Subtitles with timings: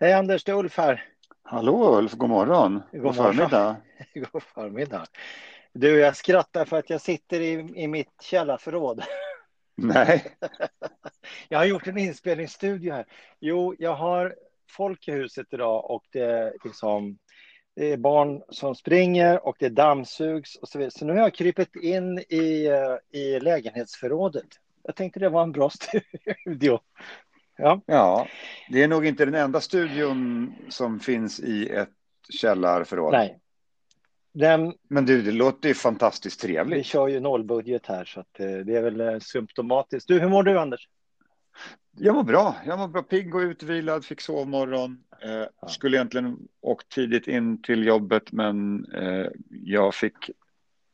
[0.00, 1.04] Hej Anders, det är Ulf här.
[1.42, 2.82] Hallå Ulf, god morgon.
[2.92, 3.76] God, god förmiddag.
[4.14, 5.06] god förmiddag.
[5.72, 9.02] Du, jag skrattar för att jag sitter i, i mitt källarförråd.
[9.76, 10.24] Nej.
[11.48, 13.06] jag har gjort en inspelningsstudio här.
[13.40, 14.34] Jo, jag har
[14.70, 17.18] folk i huset idag och det är, liksom,
[17.76, 20.90] det är barn som springer och det dammsugs och så vidare.
[20.90, 24.48] Så nu har jag krypit in i, eh, i lägenhetsförrådet.
[24.82, 26.80] Jag tänkte det var en bra studio.
[27.56, 27.80] Ja.
[27.86, 28.28] ja,
[28.70, 31.90] det är nog inte den enda studion som finns i ett
[32.28, 33.12] källarförråd.
[33.12, 33.40] Nej.
[34.32, 36.78] Den, Men du, det låter ju fantastiskt trevligt.
[36.78, 40.08] Vi kör ju nollbudget här så eh, det är väl eh, symptomatiskt.
[40.08, 40.88] Du, hur mår du Anders?
[41.98, 42.56] Jag mår bra.
[42.66, 43.02] Jag mår bra.
[43.02, 44.98] Pigg och utvilad, fick sovmorgon.
[45.22, 45.68] Eh.
[45.68, 50.30] Skulle egentligen åkt tidigt in till jobbet, men eh, jag fick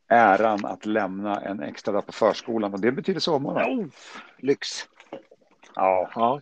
[0.09, 3.81] äran att lämna en extra dag på förskolan och det betyder sovmorgon.
[3.81, 3.87] Oh,
[4.39, 4.69] lyx.
[5.75, 6.11] Ja.
[6.15, 6.41] ja.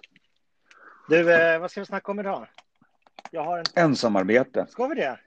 [1.11, 2.47] Du, eh, vad ska vi snacka om idag?
[3.31, 3.65] Jag har en...
[3.75, 4.67] Ensamarbete.
[4.69, 5.19] Ska vi det?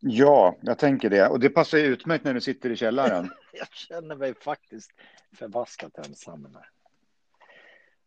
[0.00, 1.28] Ja, jag tänker det.
[1.28, 3.30] Och det passar ju utmärkt när du sitter i källaren.
[3.52, 4.90] jag känner mig faktiskt
[5.32, 6.58] förbaskat ensam.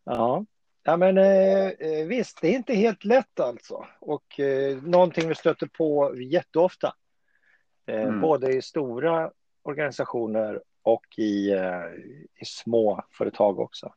[0.04, 0.44] Ja,
[0.82, 3.86] ja men eh, eh, visst, det är inte helt lätt alltså.
[4.00, 6.94] Och eh, någonting vi stöter på jätteofta.
[7.86, 8.20] Eh, mm.
[8.20, 9.30] Både i stora
[9.62, 11.84] organisationer och i, eh,
[12.40, 13.94] i små företag också.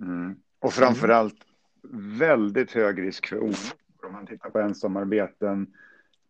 [0.00, 0.36] Mm.
[0.60, 1.47] Och framför allt
[1.92, 5.66] väldigt hög risk för olyckor om man tittar på ensamarbeten.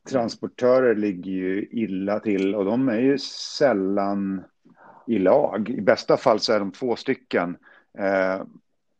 [0.09, 3.19] Transportörer ligger ju illa till och de är ju
[3.59, 4.45] sällan
[5.07, 5.71] i lag.
[5.71, 7.57] I bästa fall så är de två stycken.
[7.99, 8.43] Eh,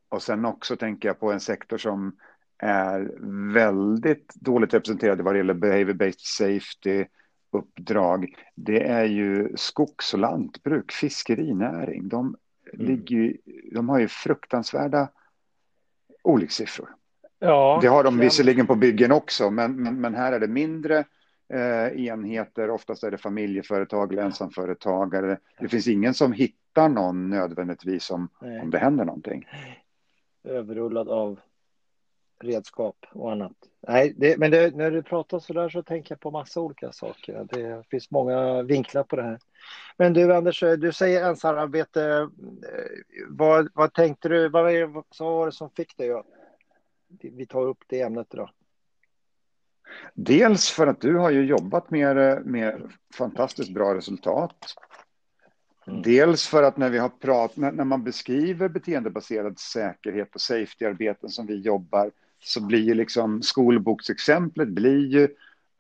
[0.09, 2.17] och sen också tänker jag på en sektor som
[2.59, 3.13] är
[3.53, 7.05] väldigt dåligt representerad vad det gäller behavior-based safety
[7.51, 8.35] uppdrag.
[8.55, 12.09] Det är ju skogs och lantbruk, fiskerinäring.
[12.09, 12.37] De,
[12.73, 12.87] mm.
[12.87, 13.37] ligger,
[13.73, 15.09] de har ju fruktansvärda
[16.29, 16.89] olyckssiffror.
[17.39, 21.05] Ja, det har de visserligen på byggen också, men, men, men här är det mindre
[21.53, 22.71] eh, enheter.
[22.71, 25.39] Oftast är det familjeföretag eller ensamföretagare.
[25.61, 28.29] Det finns ingen som hittar någon nödvändigtvis om,
[28.63, 29.45] om det händer någonting.
[30.45, 31.41] Överrullad av
[32.41, 33.53] redskap och annat.
[33.89, 36.93] Nej, det, men det, när du pratar så där så tänker jag på massa olika
[36.93, 37.47] saker.
[37.51, 39.39] Det finns många vinklar på det här.
[39.97, 42.29] Men du Anders, du säger ensamarbete.
[43.29, 44.49] Vad, vad tänkte du?
[44.49, 44.65] Vad,
[45.19, 46.27] var det som fick dig att
[47.09, 48.51] vi tar upp det ämnet idag?
[50.15, 54.75] Dels för att du har ju jobbat med, med fantastiskt bra resultat.
[55.87, 56.03] Mm.
[56.03, 61.29] Dels för att när vi har pratat, när, när man beskriver beteendebaserad säkerhet och safety-arbeten
[61.29, 62.11] som vi jobbar
[62.41, 65.29] så blir ju liksom skolboksexemplet blir ju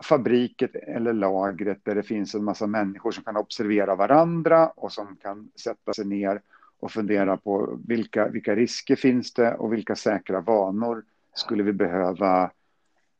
[0.02, 5.16] fabriket eller lagret där det finns en massa människor som kan observera varandra och som
[5.16, 6.40] kan sätta sig ner
[6.80, 11.04] och fundera på vilka, vilka risker finns det och vilka säkra vanor
[11.34, 12.50] skulle vi behöva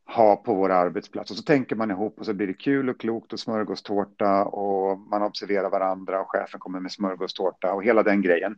[0.07, 1.31] ha på vår arbetsplats.
[1.31, 4.99] Och så tänker man ihop och så blir det kul och klokt och smörgåstårta och
[4.99, 8.57] man observerar varandra och chefen kommer med smörgåstårta och hela den grejen.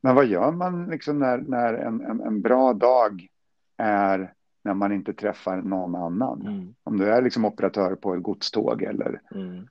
[0.00, 3.28] Men vad gör man liksom när, när en, en, en bra dag
[3.76, 6.46] är när man inte träffar någon annan?
[6.46, 6.74] Mm.
[6.82, 9.68] Om du är liksom operatör på ett godståg eller mm.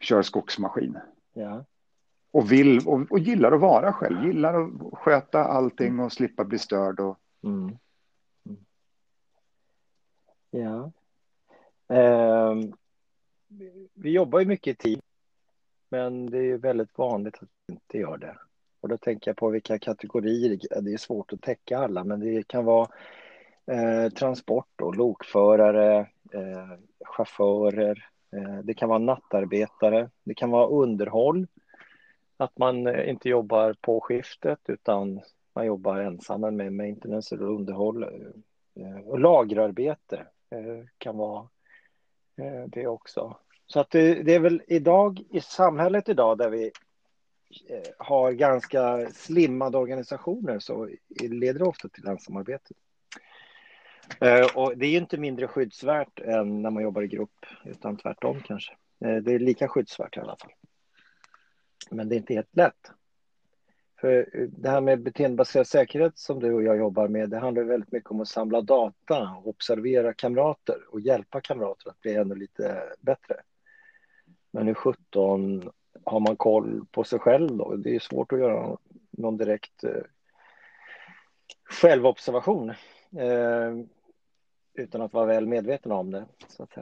[0.00, 0.98] kör skogsmaskin.
[1.32, 1.64] Ja.
[2.30, 6.58] Och, vill, och, och gillar att vara själv, gillar att sköta allting och slippa bli
[6.58, 7.00] störd.
[7.00, 7.78] Och, Mm.
[8.44, 8.64] Mm.
[10.50, 10.92] Ja.
[11.96, 12.54] Eh,
[13.94, 15.00] vi jobbar ju mycket i team,
[15.88, 18.38] men det är väldigt vanligt att vi inte gör det.
[18.80, 22.48] Och då tänker jag på vilka kategorier, det är svårt att täcka alla, men det
[22.48, 22.88] kan vara
[23.66, 25.98] eh, transport och lokförare,
[26.32, 31.46] eh, chaufförer, eh, det kan vara nattarbetare, det kan vara underhåll,
[32.36, 35.20] att man eh, inte jobbar på skiftet utan
[35.54, 38.02] man jobbar ensam med maintenance och underhåll.
[38.80, 41.48] Eh, och lagerarbete eh, kan vara
[42.36, 43.36] eh, det också.
[43.66, 46.70] Så att det, det är väl idag i samhället idag där vi
[47.68, 50.88] Eh, har ganska slimmade organisationer så
[51.20, 52.74] leder det ofta till ensamarbete.
[54.20, 57.96] Eh, och det är ju inte mindre skyddsvärt än när man jobbar i grupp, utan
[57.96, 58.72] tvärtom kanske.
[59.04, 60.52] Eh, det är lika skyddsvärt i alla fall.
[61.90, 62.90] Men det är inte helt lätt.
[64.00, 67.92] För det här med beteendebaserad säkerhet som du och jag jobbar med, det handlar väldigt
[67.92, 72.82] mycket om att samla data, och observera kamrater och hjälpa kamrater att bli ännu lite
[73.00, 73.36] bättre.
[74.50, 75.70] Men hur 17
[76.06, 77.76] har man koll på sig själv då?
[77.76, 78.76] Det är svårt att göra
[79.10, 80.02] någon direkt eh,
[81.64, 82.70] självobservation
[83.16, 83.74] eh,
[84.74, 86.26] utan att vara väl medveten om det.
[86.48, 86.72] Så att,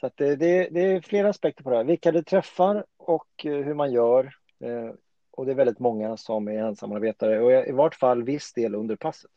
[0.00, 1.84] så att det, det, det, är flera aspekter på det här.
[1.84, 4.36] Vilka det träffar och eh, hur man gör.
[4.60, 4.90] Eh,
[5.30, 8.96] och det är väldigt många som är ensamarbetare och i vart fall viss del under
[8.96, 9.30] passet.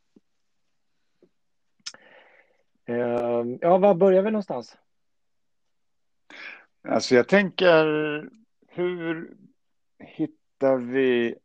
[2.85, 4.77] Eh, ja, var börjar vi någonstans?
[6.87, 7.85] Alltså jag tänker,
[8.75, 9.33] hur
[10.00, 11.36] hittar vi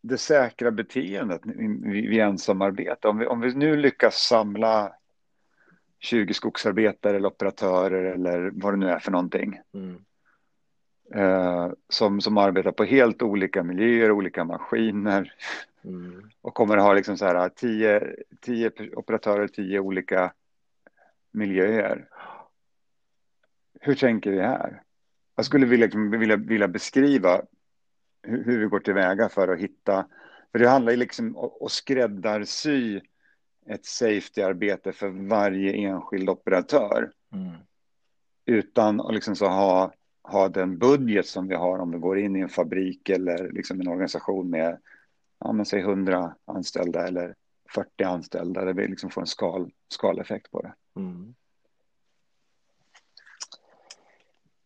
[0.00, 1.40] det säkra beteendet
[1.82, 3.08] vid ensamarbete?
[3.08, 4.92] Om vi, om vi nu lyckas samla
[5.98, 9.60] 20 skogsarbetare eller operatörer eller vad det nu är för någonting.
[9.74, 10.04] Mm.
[11.14, 15.34] Eh, som, som arbetar på helt olika miljöer, olika maskiner.
[15.84, 16.30] Mm.
[16.40, 20.32] Och kommer att ha liksom så här tio, tio operatörer, tio olika
[21.30, 22.08] miljöer.
[23.80, 24.82] Hur tänker vi här?
[25.36, 25.88] Jag skulle vilja,
[26.18, 27.42] vilja, vilja beskriva
[28.22, 30.06] hur, hur, vi går tillväga för att hitta,
[30.52, 33.00] för det handlar ju liksom om att skräddarsy
[33.66, 37.12] ett safety-arbete för varje enskild operatör.
[37.32, 37.56] Mm.
[38.46, 39.92] Utan att liksom så ha,
[40.22, 43.80] ha den budget som vi har om vi går in i en fabrik eller liksom
[43.80, 44.78] en organisation med
[45.38, 47.34] ja, men säg 100 anställda eller
[47.74, 50.74] 40 anställda där vi liksom får en skal, skaleffekt på det.
[50.96, 51.34] Mm.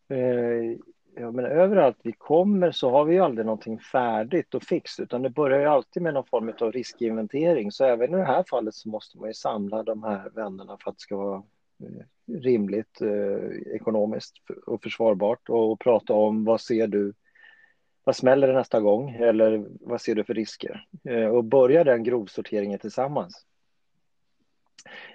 [0.11, 0.77] Eh,
[1.15, 5.21] ja, men överallt vi kommer så har vi ju aldrig någonting färdigt och fixt utan
[5.21, 7.71] det börjar ju alltid med någon form av riskinventering.
[7.71, 10.89] Så även i det här fallet så måste man ju samla de här vännerna för
[10.89, 11.43] att det ska vara
[11.83, 14.35] eh, rimligt eh, ekonomiskt
[14.65, 17.13] och försvarbart och prata om vad ser du
[18.03, 20.85] vad smäller det nästa gång eller vad ser du för risker?
[21.03, 23.45] Eh, och börja den grovsorteringen tillsammans.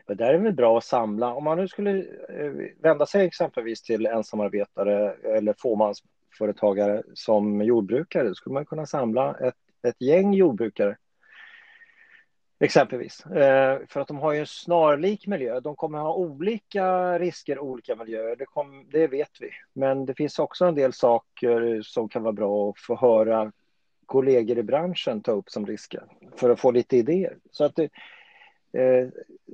[0.06, 1.98] Det där är det väl bra att samla, om man nu skulle
[2.28, 2.52] eh,
[2.82, 9.54] vända sig exempelvis till ensamarbetare eller fåmansföretagare som jordbrukare, då skulle man kunna samla ett,
[9.82, 10.96] ett gäng jordbrukare
[12.60, 13.26] Exempelvis.
[13.26, 15.60] Eh, för att de har ju en snarlik miljö.
[15.60, 19.50] De kommer ha olika risker olika miljöer, det, kom, det vet vi.
[19.72, 23.52] Men det finns också en del saker som kan vara bra att få höra
[24.06, 26.04] kollegor i branschen ta upp som risker
[26.36, 27.36] för att få lite idéer.
[27.50, 27.88] Så att det,
[28.72, 29.08] eh,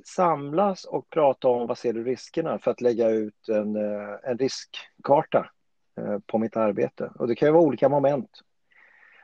[0.05, 4.37] samlas och prata om vad ser du riskerna för att lägga ut en, eh, en
[4.37, 5.49] riskkarta
[5.97, 7.11] eh, på mitt arbete.
[7.15, 8.41] Och det kan ju vara olika moment.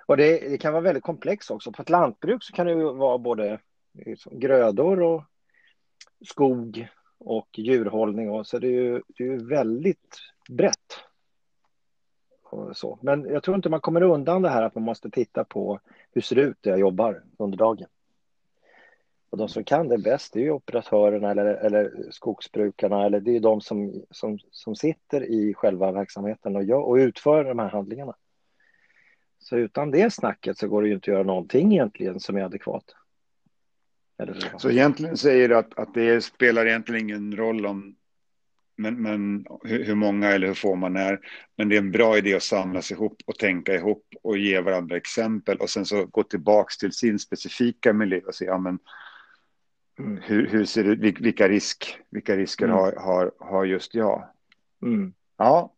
[0.05, 1.71] Och det, det, kan vara väldigt komplext också.
[1.71, 3.59] På ett lantbruk så kan det ju vara både
[3.93, 5.23] liksom grödor och
[6.25, 6.87] skog
[7.17, 8.29] och djurhållning.
[8.29, 10.17] Och, så det är ju, det är väldigt
[10.49, 10.99] brett.
[12.73, 12.99] så.
[13.01, 15.79] Men jag tror inte man kommer undan det här att man måste titta på
[16.11, 17.87] hur ser det ut där jag jobbar under dagen.
[19.29, 23.39] Och de som kan det bäst är ju operatörerna eller, eller skogsbrukarna eller det är
[23.39, 28.15] de som, som, som sitter i själva verksamheten och, gör, och utför de här handlingarna.
[29.39, 32.41] Så utan det snacket så går det ju inte att göra någonting egentligen som är
[32.41, 32.95] adekvat.
[34.57, 37.95] Så egentligen säger du att, att det spelar egentligen ingen roll om
[38.79, 41.19] men, men hur, hur, många eller hur få man är.
[41.57, 44.97] Men det är en bra idé att samlas ihop och tänka ihop och ge varandra
[44.97, 48.79] exempel och sen så gå tillbaks till sin specifika miljö och se ja, men,
[49.99, 50.19] mm.
[50.23, 52.77] hur, hur ser det vilka, risk, vilka risker mm.
[52.77, 54.27] har, har, har just jag?
[54.81, 55.13] Mm.
[55.37, 55.73] Ja.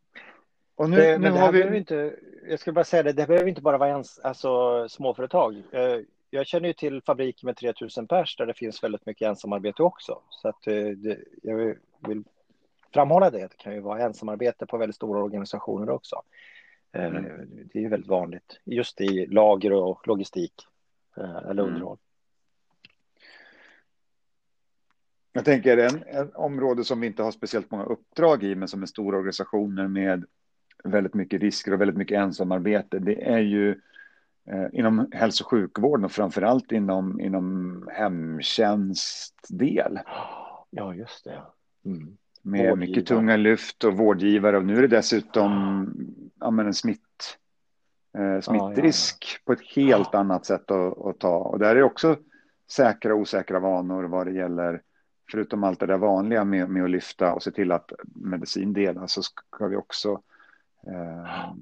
[0.76, 1.78] Och nu, det, nu har vi...
[1.78, 2.16] Inte,
[2.50, 5.64] jag ska bara säga det, det behöver inte bara vara ens, alltså, småföretag.
[5.72, 9.84] Eh, jag känner ju till fabriker med 3000 pers där det finns väldigt mycket ensamarbete
[9.84, 10.20] också.
[10.30, 11.76] Så att eh, det, jag
[12.08, 12.24] vill
[12.94, 13.48] framhålla det.
[13.48, 16.22] Det kan ju vara ensamarbete på väldigt stora organisationer också.
[16.92, 17.24] Eh, mm.
[17.74, 20.54] Det är ju väldigt vanligt just i lager och logistik
[21.18, 21.66] eller mm.
[21.66, 21.98] underhåll.
[25.34, 28.82] Jag tänker en, en område som vi inte har speciellt många uppdrag i, men som
[28.82, 30.26] är stora organisationer med
[30.84, 33.00] väldigt mycket risker och väldigt mycket ensamarbete.
[33.00, 33.70] Det är ju
[34.46, 40.00] eh, inom hälso och sjukvården och framför allt inom, inom hemtjänstdel.
[40.70, 41.42] Ja, just det.
[41.86, 42.18] Mm.
[42.42, 42.76] Med vårdgivare.
[42.76, 45.94] mycket tunga lyft och vårdgivare och nu är det dessutom
[46.40, 47.38] ja, men en smitt,
[48.18, 51.38] eh, smittrisk ja, ja, på ett helt annat sätt att, att, ta.
[51.38, 52.18] Och där är också
[52.72, 54.82] säkra och osäkra vanor vad det gäller
[55.32, 59.14] förutom allt det där vanliga med, med att lyfta och se till att medicin delas
[59.14, 60.22] så ska vi också
[60.88, 61.54] eh,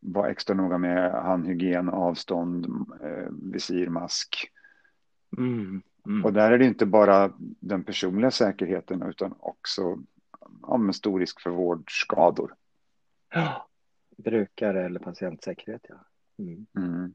[0.00, 2.66] vara extra noga med handhygien, avstånd,
[3.02, 4.50] eh, visir, mask.
[5.36, 6.24] Mm, mm.
[6.24, 9.98] Och där är det inte bara den personliga säkerheten utan också
[10.62, 12.54] ja, med stor risk för vårdskador.
[13.34, 13.68] Ja,
[14.16, 15.96] brukare eller patientsäkerhet, ja.
[16.38, 16.66] Mm.
[16.76, 17.14] mm.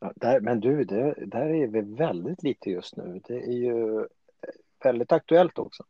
[0.00, 3.20] ja där, men du, det, där är vi väldigt lite just nu.
[3.24, 4.06] Det är ju
[4.86, 5.84] väldigt aktuellt också.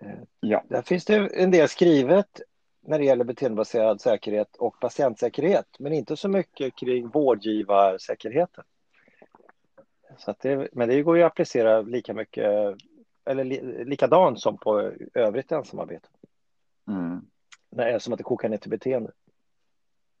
[0.00, 0.64] Eh, ja.
[0.68, 2.40] Där finns det en del skrivet
[2.80, 8.64] när det gäller beteendebaserad säkerhet och patientsäkerhet, men inte så mycket kring vårdgivarsäkerheten.
[10.18, 12.76] Så det, men det går ju att applicera lika mycket,
[13.24, 16.08] eller li, likadant som på övrigt ensamarbete.
[16.88, 17.20] Mm.
[17.70, 19.12] Nej, som att det kokar ner till beteende.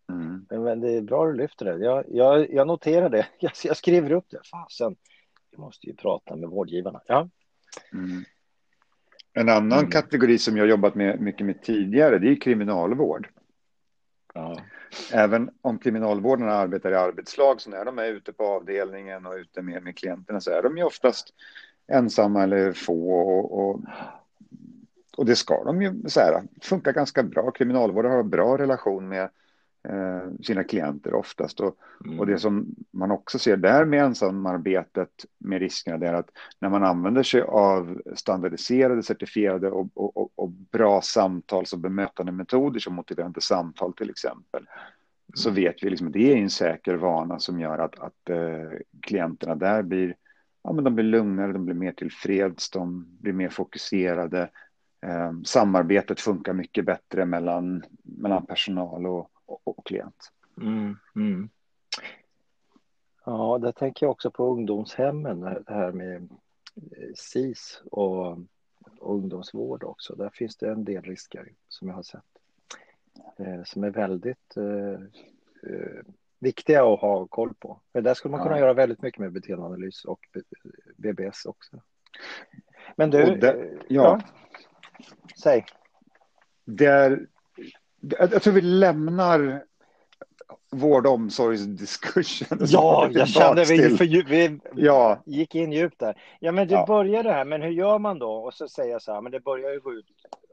[0.08, 0.46] Mm.
[0.50, 1.84] Men, men, det är bra att du lyfter det.
[1.84, 3.26] Jag, jag, jag noterar det.
[3.38, 4.40] Jag, jag skriver upp det.
[4.50, 4.96] Fasen,
[5.50, 7.00] vi måste ju prata med vårdgivarna.
[7.06, 7.28] Ja.
[7.92, 8.24] Mm.
[9.32, 9.90] En annan mm.
[9.90, 13.28] kategori som jag jobbat med mycket med tidigare, det är kriminalvård.
[14.34, 14.60] Ja.
[15.12, 19.62] Även om kriminalvårdarna arbetar i arbetslag, så när de är ute på avdelningen och ute
[19.62, 21.34] med, med klienterna så är de ju oftast
[21.86, 23.80] ensamma eller få och, och,
[25.16, 27.50] och det ska de ju så här, funkar ganska bra.
[27.50, 29.30] Kriminalvården har en bra relation med
[30.42, 31.60] sina klienter oftast.
[31.60, 32.20] Och, mm.
[32.20, 36.84] och det som man också ser där med ensamarbetet med riskerna är att när man
[36.84, 43.40] använder sig av standardiserade, certifierade och, och, och bra samtals och bemötande metoder som motiverande
[43.40, 44.70] samtal till exempel mm.
[45.34, 48.78] så vet vi liksom att det är en säker vana som gör att, att eh,
[49.02, 50.14] klienterna där blir
[50.62, 54.50] ja, men de blir lugnare, de blir mer tillfreds, de blir mer fokuserade.
[55.06, 60.32] Eh, samarbetet funkar mycket bättre mellan, mellan personal och, och, och klient.
[60.60, 61.48] Mm, mm.
[63.24, 66.22] Ja, det tänker jag också på ungdomshemmen, det här med
[66.76, 68.38] eh, SIS och,
[69.00, 70.14] ungdomsvård också.
[70.14, 72.24] Där finns det en del risker som jag har sett.
[73.38, 75.00] Eh, som är väldigt eh,
[76.38, 77.80] viktiga att ha koll på.
[77.92, 78.60] För där skulle man kunna ja.
[78.60, 80.20] göra väldigt mycket med beteendeanalys och
[80.96, 81.80] BBS också.
[82.96, 84.02] Men du, där, ja.
[84.02, 84.20] ja.
[85.42, 85.64] Säg.
[86.64, 87.26] Där,
[88.18, 89.64] jag tror vi lämnar
[90.70, 92.58] vård och omsorgsdiskussion.
[92.60, 95.22] Ja, jag kände vi, för, vi ja.
[95.26, 96.22] gick in djupt där.
[96.40, 96.86] Ja, men du ja.
[96.86, 98.32] började här, men hur gör man då?
[98.32, 100.06] Och så säger jag så här, men det börjar ju gå ut,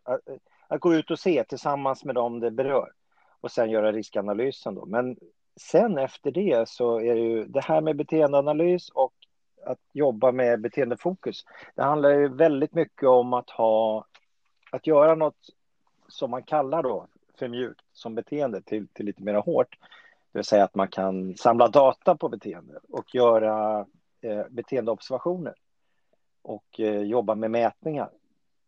[0.03, 0.19] att,
[0.67, 2.91] att gå ut och se tillsammans med dem det berör
[3.41, 4.85] och sen göra riskanalysen då.
[4.85, 5.17] Men
[5.61, 9.13] sen efter det så är det ju det här med beteendeanalys och
[9.65, 11.45] att jobba med beteendefokus.
[11.75, 14.05] Det handlar ju väldigt mycket om att ha,
[14.71, 15.49] att göra något
[16.07, 19.77] som man kallar då för mjukt som beteende till, till lite mer hårt.
[20.31, 23.85] Det vill säga att man kan samla data på beteende och göra
[24.21, 25.53] eh, beteendeobservationer
[26.41, 28.09] och eh, jobba med mätningar.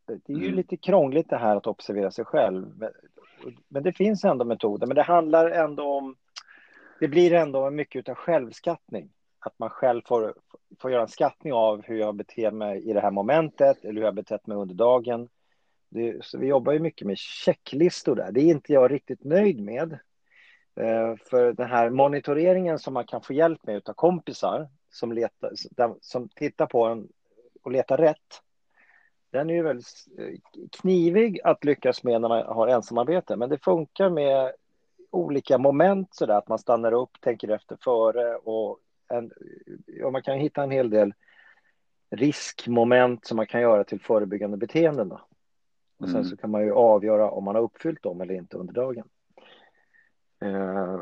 [0.06, 0.56] Det är ju mm.
[0.56, 2.90] lite krångligt det här att observera sig själv.
[3.68, 4.88] Men det finns ändå metoder.
[4.88, 6.16] Men det handlar ändå om
[7.00, 9.10] det blir ändå mycket av självskattning.
[9.40, 10.34] Att man själv får,
[10.80, 14.02] får göra en skattning av hur jag beter mig i det här momentet eller hur
[14.02, 15.30] jag betett mig under dagen.
[15.90, 18.32] Det, så vi jobbar ju mycket med checklistor där.
[18.32, 20.00] Det är inte jag riktigt nöjd med.
[20.80, 25.52] Eh, för den här monitoreringen som man kan få hjälp med av kompisar som, letar,
[26.02, 27.08] som tittar på en
[27.64, 28.42] och letar rätt.
[29.32, 30.40] Den är ju väldigt eh,
[30.82, 34.52] knivig att lyckas med när man har ensamarbete, men det funkar med
[35.12, 39.32] olika moment så där, att man stannar upp, tänker efter före och en,
[40.04, 41.14] och man kan hitta en hel del
[42.10, 45.10] riskmoment som man kan göra till förebyggande beteenden.
[45.10, 45.22] Då.
[45.98, 46.30] Och sen mm.
[46.30, 49.08] så kan man ju avgöra om man har uppfyllt dem eller inte under dagen.
[50.42, 51.00] Eh,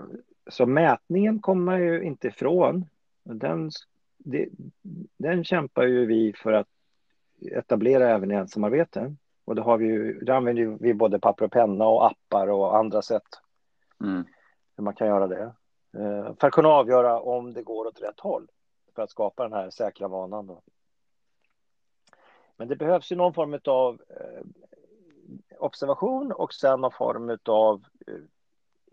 [0.48, 2.86] så mätningen kommer man ju inte ifrån.
[3.24, 3.72] Den,
[4.18, 4.50] det,
[5.18, 6.68] den kämpar ju vi för att
[7.52, 9.16] etablera även i ensamarbete.
[9.46, 12.78] Och då har vi ju, då använder vi både papper och penna och appar och
[12.78, 13.28] andra sätt
[14.04, 14.26] Mm.
[14.76, 15.54] Hur man kan göra det.
[15.98, 18.48] Eh, för att kunna avgöra om det går åt rätt håll.
[18.96, 20.48] För att skapa den här säkra vanan.
[20.48, 20.62] Då.
[22.58, 24.44] Men det behövs ju någon form av eh,
[25.64, 27.84] observation och sen någon form av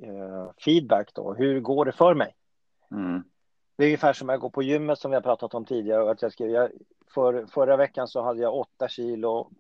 [0.03, 1.15] eh, feedback.
[1.15, 1.35] Då.
[1.35, 2.35] Hur går det för mig?
[2.91, 3.23] Mm.
[3.77, 6.11] Det är ungefär som jag går på gymmet som vi har pratat om tidigare.
[6.11, 6.71] Att jag skrev, jag,
[7.15, 9.51] för, förra veckan så hade jag åtta kilo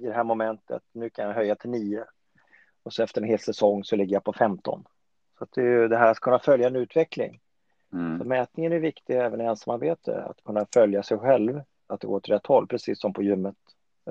[0.00, 0.82] i det här momentet.
[0.92, 2.04] Nu kan jag höja till nio.
[2.82, 4.84] Och så efter en hel säsong så ligger jag på 15.
[5.38, 7.40] Så att det är det här att kunna följa en utveckling.
[7.92, 8.18] Mm.
[8.18, 12.16] Så mätningen är viktig även i ensamarbete, att kunna följa sig själv, att det går
[12.16, 13.56] åt rätt håll, precis som på gymmet.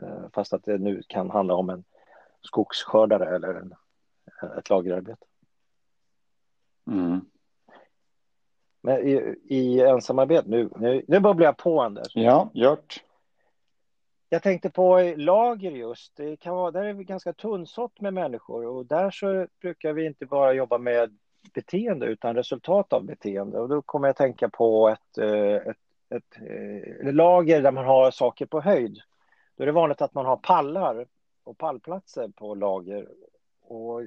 [0.02, 1.84] Eh, fast att det nu kan handla om en
[2.42, 3.76] skogsskördare eller en,
[4.58, 5.26] ett lagerarbete.
[6.88, 7.22] Mm.
[8.82, 12.16] Men i, i ensamarbete, nu, nu, nu bubblar jag på Anders.
[12.16, 13.04] Ja, gjort.
[14.30, 16.16] Jag tänkte på lager just.
[16.16, 20.06] Det kan vara, där är vi ganska tunnsått med människor och där så brukar vi
[20.06, 21.18] inte bara jobba med
[21.54, 23.60] beteende utan resultat av beteende.
[23.60, 25.78] Och då kommer jag att tänka på ett, eh, ett,
[26.10, 29.02] ett, ett eh, lager där man har saker på höjd.
[29.56, 31.06] Då är det vanligt att man har pallar
[31.44, 33.08] och pallplatser på lager.
[33.62, 34.02] Och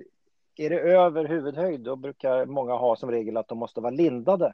[0.56, 4.52] är det över huvudhöjd då brukar många ha som regel att de måste vara lindade,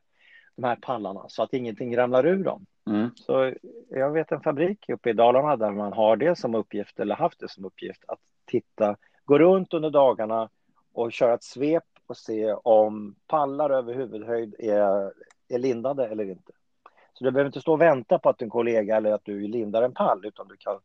[0.56, 2.66] de här pallarna, så att ingenting ramlar ur dem.
[2.86, 3.10] Mm.
[3.16, 3.52] Så
[3.88, 7.40] jag vet en fabrik uppe i Dalarna där man har det som uppgift, eller haft
[7.40, 10.48] det som uppgift, att titta, gå runt under dagarna
[10.92, 15.12] och köra ett svep och se om pallar över huvudhöjd är,
[15.48, 16.52] är lindade eller inte.
[17.14, 19.82] Så du behöver inte stå och vänta på att en kollega eller att du lindar
[19.82, 20.80] en pall, utan du kan,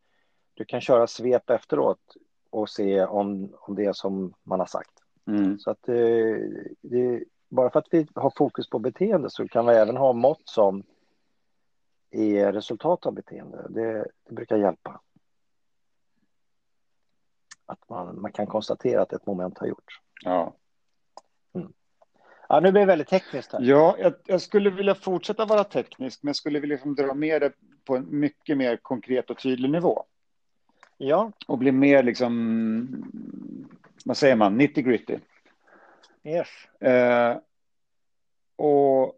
[0.53, 2.15] du kan köra svep efteråt
[2.49, 4.91] och se om, om det är som man har sagt.
[5.27, 5.59] Mm.
[5.59, 6.37] Så att det,
[6.81, 10.41] det, bara för att vi har fokus på beteende så kan vi även ha mått
[10.43, 10.83] som
[12.11, 13.67] i resultat av beteende.
[13.69, 15.01] Det, det brukar hjälpa.
[17.65, 20.01] Att man, man kan konstatera att ett moment har gjorts.
[20.23, 20.53] Ja.
[22.51, 23.61] Ja, nu blir det väldigt tekniskt här.
[23.61, 27.41] Ja, jag, jag, skulle vilja fortsätta vara teknisk, men jag skulle vilja liksom dra med
[27.41, 27.51] det
[27.85, 30.03] på en mycket mer konkret och tydlig nivå.
[30.97, 31.31] Ja.
[31.47, 32.87] Och bli mer liksom,
[34.05, 35.17] vad säger man, 90 gritty.
[36.23, 36.47] Yes.
[36.81, 37.37] Eh,
[38.55, 39.15] och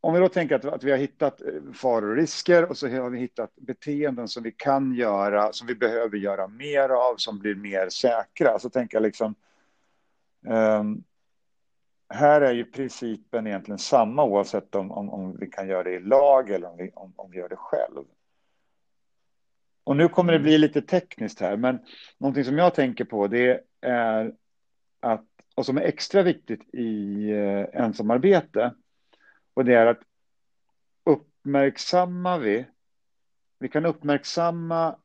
[0.00, 2.88] om vi då tänker att, att vi har hittat eh, faror och risker och så
[2.88, 7.38] har vi hittat beteenden som vi kan göra, som vi behöver göra mer av, som
[7.38, 8.58] blir mer säkra.
[8.58, 9.34] Så tänker jag liksom,
[10.46, 11.04] um,
[12.14, 16.00] här är ju principen egentligen samma oavsett om, om, om vi kan göra det i
[16.00, 18.04] lag eller om vi, om, om vi gör det själv.
[19.84, 21.78] Och nu kommer det bli lite tekniskt här, men
[22.18, 24.32] någonting som jag tänker på det är
[25.00, 28.74] att, och som är extra viktigt i eh, ensamarbete,
[29.54, 30.00] och det är att
[31.04, 32.66] uppmärksammar vi,
[33.58, 34.96] vi kan uppmärksamma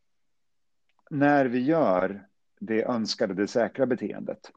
[1.10, 2.28] när vi gör
[2.60, 4.52] det önskade, det säkra beteendet.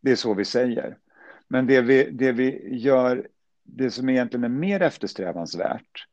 [0.00, 0.98] Det är så vi säger.
[1.48, 3.28] Men det vi, det vi gör,
[3.62, 6.06] det som egentligen är mer eftersträvansvärt,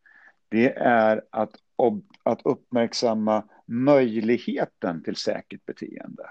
[0.49, 1.55] det är att,
[2.23, 6.23] att uppmärksamma möjligheten till säkert beteende.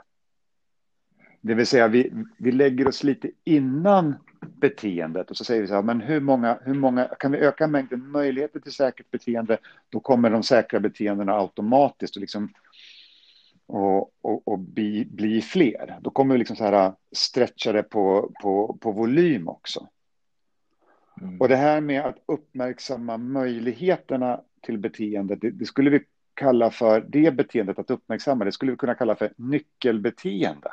[1.40, 5.74] Det vill säga, vi, vi lägger oss lite innan beteendet och så säger vi så
[5.74, 10.00] här, men hur många, hur många, kan vi öka mängden möjligheter till säkert beteende, då
[10.00, 12.52] kommer de säkra beteendena automatiskt och liksom
[13.70, 15.98] och, och, och bli, bli fler.
[16.00, 19.88] Då kommer vi liksom så här stretcha det på, på, på volym också.
[21.20, 21.40] Mm.
[21.40, 27.00] Och det här med att uppmärksamma möjligheterna till beteende, det, det, skulle vi kalla för
[27.08, 30.72] det beteendet att uppmärksamma, det skulle vi kunna kalla för nyckelbeteende.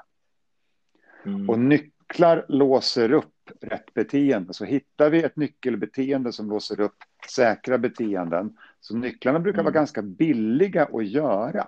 [1.25, 1.49] Mm.
[1.49, 4.53] Och nycklar låser upp rätt beteende.
[4.53, 6.97] Så hittar vi ett nyckelbeteende som låser upp
[7.29, 9.65] säkra beteenden, så nycklarna brukar mm.
[9.65, 11.67] vara ganska billiga att göra.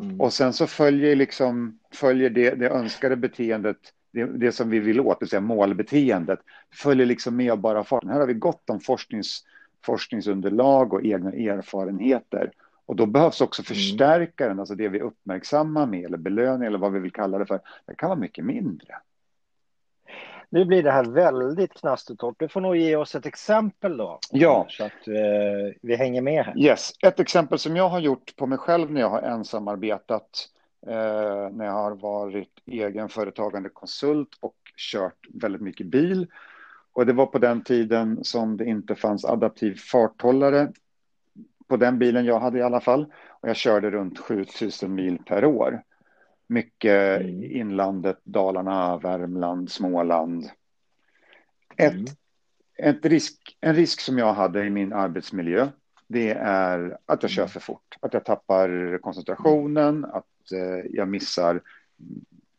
[0.00, 0.20] Mm.
[0.20, 3.76] Och sen så följer, liksom, följer det, det önskade beteendet,
[4.12, 6.40] det, det, som vi vill åt, det vill säga målbeteendet,
[6.74, 8.10] följer liksom med bara farten.
[8.10, 9.44] Här har vi gott om forsknings,
[9.84, 12.50] forskningsunderlag och egna erfarenheter.
[12.86, 13.66] Och då behövs också mm.
[13.66, 14.60] förstärkaren, mm.
[14.60, 17.94] alltså det vi uppmärksammar med, eller belöning eller vad vi vill kalla det för, det
[17.94, 18.94] kan vara mycket mindre.
[20.48, 22.34] Nu blir det här väldigt knastertorrt.
[22.38, 24.18] Du får nog ge oss ett exempel då.
[24.30, 24.66] Ja.
[24.68, 26.58] Så att eh, vi hänger med här.
[26.58, 30.48] Yes, ett exempel som jag har gjort på mig själv när jag har ensamarbetat,
[30.86, 36.26] eh, när jag har varit egenföretagande konsult och kört väldigt mycket bil.
[36.92, 40.68] Och det var på den tiden som det inte fanns adaptiv farthållare
[41.68, 43.06] på den bilen jag hade i alla fall.
[43.28, 45.82] Och jag körde runt 7000 mil per år.
[46.46, 47.44] Mycket mm.
[47.44, 50.50] inlandet, Dalarna, Värmland, Småland.
[51.76, 52.06] Ett, mm.
[52.76, 55.68] ett risk, en risk som jag hade i min arbetsmiljö,
[56.06, 57.96] det är att jag kör för fort.
[58.00, 61.60] Att jag tappar koncentrationen, att eh, jag missar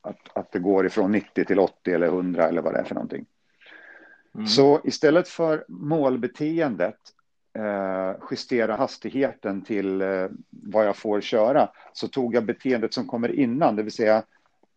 [0.02, 2.96] att, att det går ifrån 90 till 80 eller 100 eller vad det är för
[2.96, 3.26] någonting.
[4.36, 4.48] Mm.
[4.48, 6.98] Så istället för målbeteendet
[8.32, 13.76] justera hastigheten till eh, vad jag får köra så tog jag beteendet som kommer innan,
[13.76, 14.24] det vill säga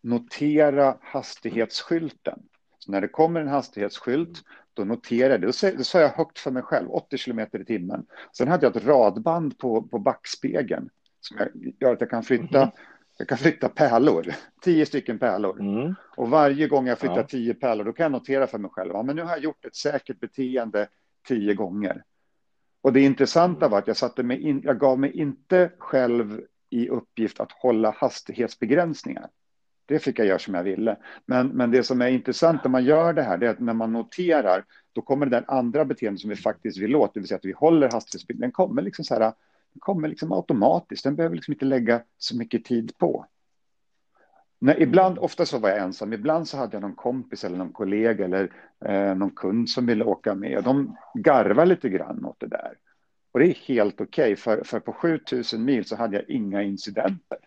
[0.02, 2.42] notera hastighetsskylten.
[2.78, 4.38] Så när det kommer en hastighetsskylt,
[4.74, 5.72] då noterar jag det.
[5.76, 8.06] Då sa jag högt för mig själv, 80 kilometer i timmen.
[8.36, 10.90] Sen hade jag ett radband på, på backspegeln
[11.20, 11.36] som
[11.80, 12.70] gör att jag kan flytta mm.
[13.20, 15.60] Jag kan flytta pärlor, tio stycken pärlor.
[15.60, 15.94] Mm.
[16.16, 17.26] Och varje gång jag flyttar ja.
[17.26, 19.64] tio pärlor, då kan jag notera för mig själv, ja, men nu har jag gjort
[19.64, 20.88] ett säkert beteende
[21.28, 22.04] tio gånger.
[22.82, 26.40] Och det intressanta var att jag, satte mig in, jag gav mig inte själv
[26.70, 29.28] i uppgift att hålla hastighetsbegränsningar.
[29.86, 30.96] Det fick jag göra som jag ville.
[31.26, 33.74] Men, men det som är intressant när man gör det här, det är att när
[33.74, 37.28] man noterar, då kommer det där andra beteendet som vi faktiskt vill åt, det vill
[37.28, 41.16] säga att vi håller hastighetsbegränsningar, den kommer liksom så här, den kommer liksom automatiskt, den
[41.16, 43.26] behöver liksom inte lägga så mycket tid på.
[44.62, 47.72] Nej, ibland, ofta så var jag ensam, ibland så hade jag någon kompis eller någon
[47.72, 48.52] kollega eller
[48.84, 50.56] eh, någon kund som ville åka med.
[50.56, 52.74] Och de garvar lite grann åt det där.
[53.32, 56.62] Och det är helt okej, okay, för, för på 7000 mil så hade jag inga
[56.62, 57.38] incidenter.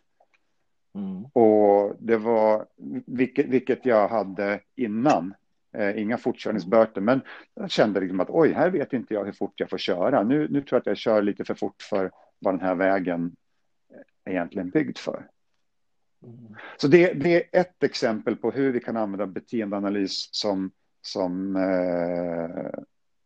[0.96, 1.26] Mm.
[1.26, 2.66] Och det var,
[3.06, 5.34] vilket, vilket jag hade innan,
[5.74, 7.22] eh, inga fortkörningsböter, men
[7.54, 10.24] jag kände liksom att oj, här vet inte jag hur fort jag får köra.
[10.24, 13.36] Nu, nu tror jag att jag kör lite för fort för vad den här vägen
[14.26, 15.28] är egentligen byggd för.
[16.78, 22.80] Så det, det, är ett exempel på hur vi kan använda beteendeanalys som, som eh,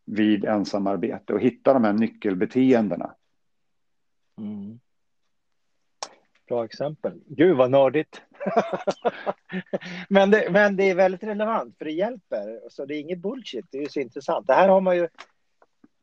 [0.05, 3.15] vid ensamarbete och hitta de här nyckelbeteendena.
[4.37, 4.79] Mm.
[6.47, 7.21] Bra exempel.
[7.25, 8.21] Gud vad nördigt.
[10.09, 12.69] men, det, men det är väldigt relevant för det hjälper.
[12.69, 13.65] Så det är inget bullshit.
[13.71, 14.47] Det är så intressant.
[14.47, 15.07] Det här har man ju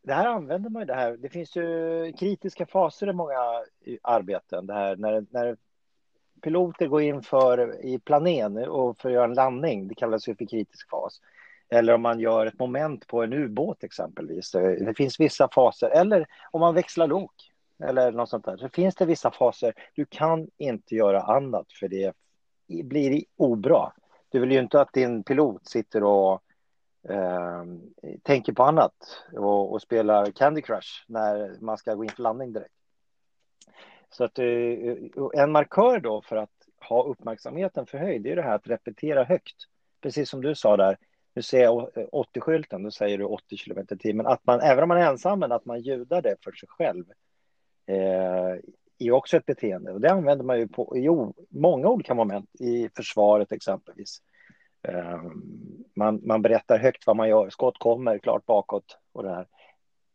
[0.02, 1.16] det här använder man ju det här.
[1.16, 3.38] Det finns ju kritiska faser i många
[4.02, 4.66] arbeten.
[4.66, 5.56] Det här när, när
[6.44, 9.88] piloter går in för i planen och för att göra en landning.
[9.88, 11.20] Det kallas ju för kritisk fas.
[11.68, 14.50] Eller om man gör ett moment på en ubåt exempelvis.
[14.52, 15.88] Det finns vissa faser.
[15.88, 17.52] Eller om man växlar lok
[17.84, 18.56] eller något sånt där.
[18.56, 19.74] Så finns det vissa faser.
[19.94, 22.12] Du kan inte göra annat för det
[22.66, 23.92] blir obra.
[24.28, 26.42] Du vill ju inte att din pilot sitter och
[27.08, 27.64] eh,
[28.22, 28.94] tänker på annat
[29.32, 32.74] och, och, spelar Candy Crush när man ska gå in för landning direkt.
[34.16, 34.46] Så att eh,
[35.34, 36.50] en markör då för att
[36.88, 39.56] ha uppmärksamheten förhöjd, det är det här att repetera högt.
[40.02, 40.96] Precis som du sa där,
[41.34, 44.26] nu ser jag 80-skylten, då säger du 80 km i timmen.
[44.26, 47.04] att man, även om man är ensam, men att man ljudar det för sig själv
[47.86, 48.58] eh,
[48.98, 49.92] är också ett beteende.
[49.92, 51.08] Och det använder man ju på i
[51.48, 54.22] många olika moment, i försvaret exempelvis.
[54.88, 55.22] Eh,
[55.96, 59.46] man, man berättar högt vad man gör, skott kommer klart bakåt och det här.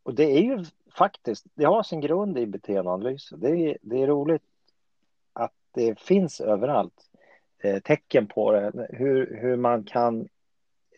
[0.09, 3.29] Och det är ju faktiskt, det har sin grund i beteendeanalys.
[3.29, 4.41] Det är, det är roligt
[5.33, 7.09] att det finns överallt
[7.63, 10.21] eh, tecken på det, hur, hur man kan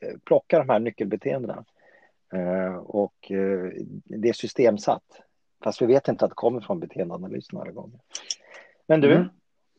[0.02, 1.66] eh, plocka de här nyckelbeteendena.
[2.34, 3.72] Eh, och eh,
[4.04, 5.22] det är systemsatt.
[5.64, 8.00] Fast vi vet inte att det kommer från beteendeanalysen alla gånger.
[8.88, 9.28] Men du, mm.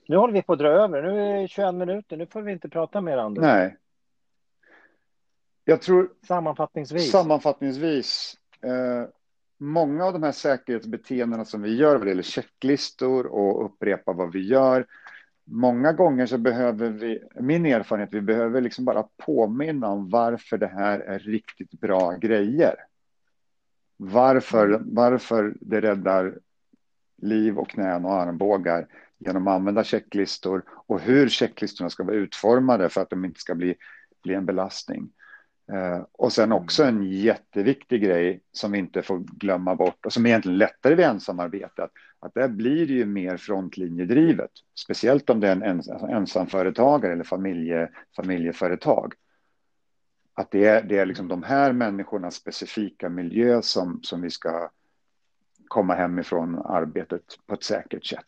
[0.08, 1.02] nu håller vi på att dra över.
[1.02, 2.16] Nu är det 21 minuter.
[2.16, 3.42] Nu får vi inte prata mer, Anders.
[3.42, 3.76] Nej.
[5.64, 6.10] Jag tror...
[6.26, 7.10] Sammanfattningsvis.
[7.10, 8.36] Sammanfattningsvis.
[8.60, 9.08] Eh,
[9.62, 14.32] många av de här säkerhetsbeteendena som vi gör vad det gäller checklistor och upprepa vad
[14.32, 14.86] vi gör.
[15.44, 20.66] Många gånger så behöver vi, min erfarenhet, vi behöver liksom bara påminna om varför det
[20.66, 22.74] här är riktigt bra grejer.
[23.96, 26.38] Varför, varför det räddar
[27.22, 28.86] liv och knän och armbågar
[29.18, 33.54] genom att använda checklistor och hur checklistorna ska vara utformade för att de inte ska
[33.54, 33.74] bli,
[34.22, 35.10] bli en belastning.
[35.72, 40.26] Eh, och sen också en jätteviktig grej som vi inte får glömma bort och som
[40.26, 45.40] är egentligen lättare vid ensamarbete, att, att där blir det ju mer frontlinjedrivet, speciellt om
[45.40, 49.14] det är en ens, alltså ensamföretagare eller familje, familjeföretag.
[50.34, 54.70] Att det är, det är liksom de här människornas specifika miljö som, som vi ska
[55.68, 58.26] komma hem ifrån arbetet på ett säkert sätt.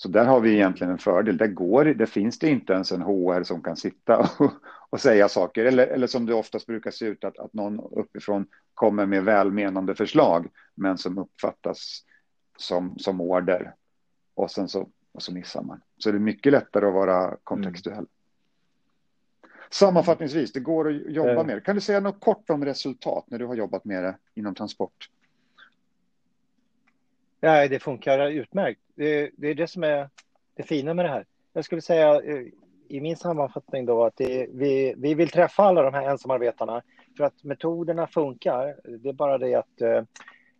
[0.00, 1.36] Så där har vi egentligen en fördel.
[1.36, 4.52] Där, går, där finns det inte ens en HR som kan sitta och,
[4.90, 5.64] och säga saker.
[5.64, 9.94] Eller, eller som det oftast brukar se ut, att, att någon uppifrån kommer med välmenande
[9.94, 12.00] förslag, men som uppfattas
[12.58, 13.74] som, som order.
[14.34, 15.80] Och sen så, och så missar man.
[15.98, 17.96] Så det är mycket lättare att vara kontextuell.
[17.96, 18.08] Mm.
[19.70, 21.46] Sammanfattningsvis, det går att jobba mm.
[21.46, 21.60] med det.
[21.60, 25.10] Kan du säga något kort om resultat när du har jobbat med det inom transport?
[27.40, 28.80] Nej, det funkar utmärkt.
[28.94, 30.08] Det, det är det som är
[30.54, 31.26] det fina med det här.
[31.52, 32.46] Jag skulle säga eh,
[32.88, 36.82] i min sammanfattning då att det, vi, vi vill träffa alla de här ensamarbetarna
[37.16, 38.76] för att metoderna funkar.
[38.98, 40.02] Det är bara det att eh,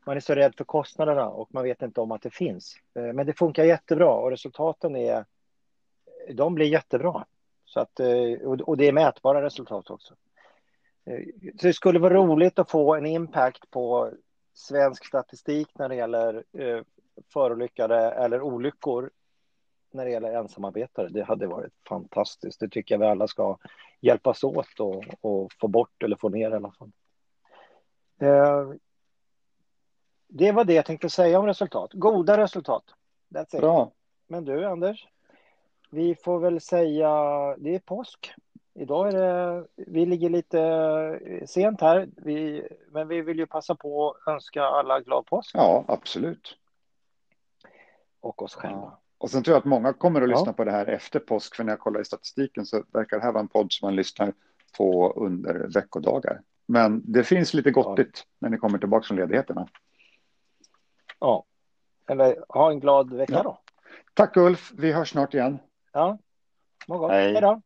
[0.07, 2.77] man är så rädd för kostnaderna och man vet inte om att det finns.
[2.95, 5.25] Eh, men det funkar jättebra och resultaten är,
[6.35, 7.25] de blir jättebra.
[7.64, 10.14] Så att, eh, och det är mätbara resultat också.
[11.05, 11.21] Eh,
[11.61, 14.11] så det skulle vara roligt att få en impact på
[14.59, 16.83] svensk statistik när det gäller eh,
[17.33, 19.11] förolyckade eller olyckor
[19.90, 21.09] när det gäller ensamarbetare.
[21.09, 22.61] Det hade varit fantastiskt.
[22.61, 23.59] Det tycker jag vi alla ska
[24.01, 26.90] hjälpas åt och, och få bort eller få ner i alla fall.
[28.21, 28.73] Eh,
[30.29, 31.90] det var det jag tänkte säga om resultat.
[31.92, 32.85] Goda resultat.
[33.29, 33.61] That's it.
[33.61, 33.92] Bra.
[34.27, 35.09] Men du, Anders,
[35.90, 37.11] vi får väl säga
[37.59, 38.35] det är påsk.
[38.81, 44.11] Idag är det, vi ligger lite sent här, vi, men vi vill ju passa på
[44.11, 45.51] att önska alla glad påsk.
[45.55, 46.57] Ja, absolut.
[48.21, 48.79] Och oss själva.
[48.79, 49.01] Ja.
[49.19, 50.53] Och sen tror jag att många kommer att lyssna ja.
[50.53, 53.33] på det här efter påsk, för när jag kollar i statistiken så verkar det här
[53.33, 54.33] vara en podd som man lyssnar
[54.77, 56.41] på under veckodagar.
[56.67, 58.37] Men det finns lite gottigt ja.
[58.38, 59.69] när ni kommer tillbaka från ledigheterna.
[61.19, 61.45] Ja,
[62.07, 63.59] eller ha en glad vecka då.
[64.14, 65.59] Tack Ulf, vi hörs snart igen.
[65.93, 66.19] Ja,
[66.88, 67.11] morgon.
[67.11, 67.62] Hej då.